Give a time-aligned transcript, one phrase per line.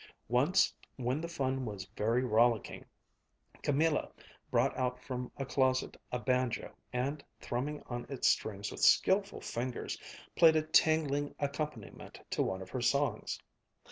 [0.29, 2.83] Once when the fun was very rollicking,
[3.61, 4.11] Camilla
[4.49, 9.99] brought out from a closet a banjo and, thrumming on its strings with skilful fingers,
[10.35, 13.39] played a tingling accompaniment to one of her songs.